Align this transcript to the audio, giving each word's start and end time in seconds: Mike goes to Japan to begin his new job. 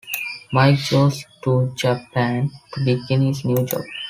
Mike 0.51 0.79
goes 0.89 1.25
to 1.43 1.71
Japan 1.75 2.49
to 2.73 2.83
begin 2.83 3.21
his 3.21 3.45
new 3.45 3.63
job. 3.67 3.83